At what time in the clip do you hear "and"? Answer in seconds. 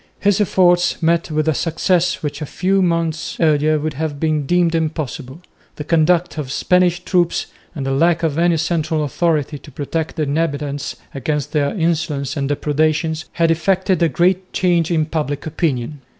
7.75-7.85, 12.35-12.49